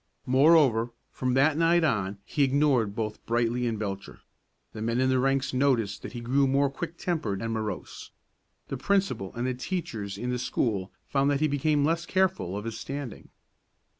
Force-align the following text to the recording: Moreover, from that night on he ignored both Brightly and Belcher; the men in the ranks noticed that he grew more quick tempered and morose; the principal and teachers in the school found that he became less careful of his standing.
Moreover, 0.25 0.89
from 1.11 1.35
that 1.35 1.57
night 1.59 1.83
on 1.83 2.17
he 2.25 2.41
ignored 2.41 2.95
both 2.95 3.23
Brightly 3.27 3.67
and 3.67 3.77
Belcher; 3.77 4.21
the 4.73 4.81
men 4.81 4.99
in 4.99 5.09
the 5.09 5.19
ranks 5.19 5.53
noticed 5.53 6.01
that 6.01 6.13
he 6.13 6.21
grew 6.21 6.47
more 6.47 6.71
quick 6.71 6.97
tempered 6.97 7.39
and 7.39 7.53
morose; 7.53 8.09
the 8.69 8.77
principal 8.77 9.31
and 9.35 9.59
teachers 9.59 10.17
in 10.17 10.31
the 10.31 10.39
school 10.39 10.91
found 11.05 11.29
that 11.29 11.39
he 11.39 11.47
became 11.47 11.85
less 11.85 12.07
careful 12.07 12.57
of 12.57 12.65
his 12.65 12.79
standing. 12.79 13.29